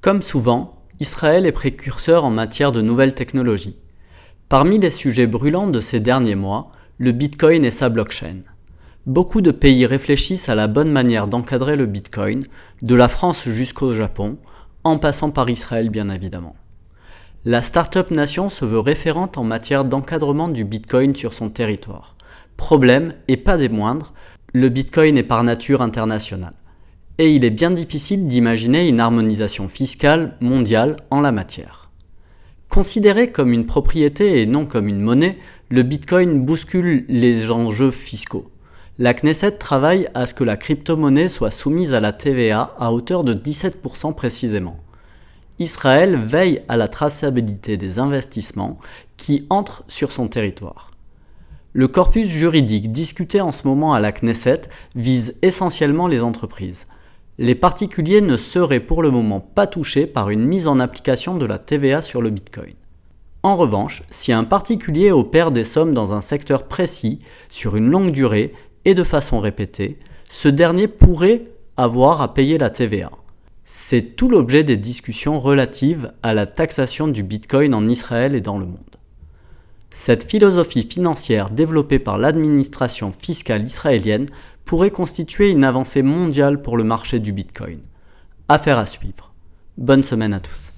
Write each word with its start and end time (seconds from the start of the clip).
Comme 0.00 0.22
souvent, 0.22 0.76
Israël 0.98 1.44
est 1.44 1.52
précurseur 1.52 2.24
en 2.24 2.30
matière 2.30 2.72
de 2.72 2.80
nouvelles 2.80 3.14
technologies. 3.14 3.76
Parmi 4.48 4.78
les 4.78 4.88
sujets 4.88 5.26
brûlants 5.26 5.66
de 5.66 5.78
ces 5.78 6.00
derniers 6.00 6.36
mois, 6.36 6.72
le 6.96 7.12
Bitcoin 7.12 7.66
et 7.66 7.70
sa 7.70 7.90
blockchain. 7.90 8.40
Beaucoup 9.04 9.42
de 9.42 9.50
pays 9.50 9.84
réfléchissent 9.84 10.48
à 10.48 10.54
la 10.54 10.68
bonne 10.68 10.90
manière 10.90 11.26
d'encadrer 11.26 11.76
le 11.76 11.84
Bitcoin, 11.84 12.44
de 12.80 12.94
la 12.94 13.08
France 13.08 13.46
jusqu'au 13.46 13.94
Japon, 13.94 14.38
en 14.84 14.96
passant 14.96 15.30
par 15.30 15.50
Israël 15.50 15.90
bien 15.90 16.08
évidemment. 16.08 16.56
La 17.44 17.60
Startup 17.60 18.10
Nation 18.10 18.48
se 18.48 18.64
veut 18.64 18.80
référente 18.80 19.36
en 19.36 19.44
matière 19.44 19.84
d'encadrement 19.84 20.48
du 20.48 20.64
Bitcoin 20.64 21.14
sur 21.14 21.34
son 21.34 21.50
territoire. 21.50 22.16
Problème, 22.56 23.12
et 23.28 23.36
pas 23.36 23.58
des 23.58 23.68
moindres, 23.68 24.14
le 24.54 24.70
Bitcoin 24.70 25.18
est 25.18 25.22
par 25.22 25.44
nature 25.44 25.82
international. 25.82 26.52
Et 27.20 27.32
il 27.32 27.44
est 27.44 27.50
bien 27.50 27.70
difficile 27.70 28.26
d'imaginer 28.26 28.88
une 28.88 28.98
harmonisation 28.98 29.68
fiscale 29.68 30.38
mondiale 30.40 30.96
en 31.10 31.20
la 31.20 31.32
matière. 31.32 31.90
Considéré 32.70 33.30
comme 33.30 33.52
une 33.52 33.66
propriété 33.66 34.40
et 34.40 34.46
non 34.46 34.64
comme 34.64 34.88
une 34.88 35.02
monnaie, 35.02 35.36
le 35.68 35.82
Bitcoin 35.82 36.40
bouscule 36.40 37.04
les 37.10 37.50
enjeux 37.50 37.90
fiscaux. 37.90 38.50
La 38.98 39.12
Knesset 39.12 39.58
travaille 39.58 40.08
à 40.14 40.24
ce 40.24 40.32
que 40.32 40.44
la 40.44 40.56
crypto-monnaie 40.56 41.28
soit 41.28 41.50
soumise 41.50 41.92
à 41.92 42.00
la 42.00 42.14
TVA 42.14 42.74
à 42.78 42.90
hauteur 42.90 43.22
de 43.22 43.34
17% 43.34 44.14
précisément. 44.14 44.78
Israël 45.58 46.16
veille 46.16 46.62
à 46.68 46.78
la 46.78 46.88
traçabilité 46.88 47.76
des 47.76 47.98
investissements 47.98 48.78
qui 49.18 49.46
entrent 49.50 49.84
sur 49.88 50.10
son 50.10 50.28
territoire. 50.28 50.90
Le 51.74 51.86
corpus 51.86 52.30
juridique 52.30 52.90
discuté 52.92 53.42
en 53.42 53.52
ce 53.52 53.68
moment 53.68 53.92
à 53.92 54.00
la 54.00 54.10
Knesset 54.10 54.62
vise 54.96 55.34
essentiellement 55.42 56.06
les 56.06 56.22
entreprises. 56.22 56.86
Les 57.38 57.54
particuliers 57.54 58.20
ne 58.20 58.36
seraient 58.36 58.80
pour 58.80 59.02
le 59.02 59.10
moment 59.10 59.40
pas 59.40 59.66
touchés 59.66 60.06
par 60.06 60.30
une 60.30 60.44
mise 60.44 60.66
en 60.66 60.78
application 60.78 61.36
de 61.36 61.46
la 61.46 61.58
TVA 61.58 62.02
sur 62.02 62.20
le 62.20 62.30
Bitcoin. 62.30 62.74
En 63.42 63.56
revanche, 63.56 64.02
si 64.10 64.32
un 64.32 64.44
particulier 64.44 65.10
opère 65.10 65.50
des 65.50 65.64
sommes 65.64 65.94
dans 65.94 66.12
un 66.12 66.20
secteur 66.20 66.68
précis, 66.68 67.20
sur 67.48 67.76
une 67.76 67.88
longue 67.88 68.10
durée 68.10 68.52
et 68.84 68.94
de 68.94 69.04
façon 69.04 69.40
répétée, 69.40 69.98
ce 70.28 70.48
dernier 70.48 70.88
pourrait 70.88 71.44
avoir 71.78 72.20
à 72.20 72.34
payer 72.34 72.58
la 72.58 72.68
TVA. 72.68 73.10
C'est 73.64 74.16
tout 74.16 74.28
l'objet 74.28 74.62
des 74.62 74.76
discussions 74.76 75.40
relatives 75.40 76.12
à 76.22 76.34
la 76.34 76.44
taxation 76.44 77.08
du 77.08 77.22
Bitcoin 77.22 77.72
en 77.72 77.88
Israël 77.88 78.34
et 78.34 78.40
dans 78.40 78.58
le 78.58 78.66
monde. 78.66 78.89
Cette 79.90 80.30
philosophie 80.30 80.86
financière 80.88 81.50
développée 81.50 81.98
par 81.98 82.16
l'administration 82.16 83.12
fiscale 83.18 83.64
israélienne 83.64 84.26
pourrait 84.64 84.90
constituer 84.90 85.50
une 85.50 85.64
avancée 85.64 86.02
mondiale 86.02 86.62
pour 86.62 86.76
le 86.76 86.84
marché 86.84 87.18
du 87.18 87.32
Bitcoin. 87.32 87.80
Affaire 88.48 88.78
à 88.78 88.86
suivre. 88.86 89.34
Bonne 89.76 90.04
semaine 90.04 90.32
à 90.32 90.40
tous. 90.40 90.72